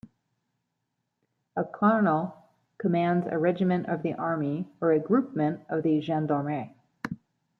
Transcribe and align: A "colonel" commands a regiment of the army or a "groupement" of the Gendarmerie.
A 1.55 1.63
"colonel" 1.63 2.33
commands 2.79 3.27
a 3.29 3.37
regiment 3.37 3.85
of 3.87 4.01
the 4.01 4.15
army 4.15 4.67
or 4.81 4.93
a 4.93 4.99
"groupement" 4.99 5.59
of 5.69 5.83
the 5.83 6.01
Gendarmerie. 6.01 6.73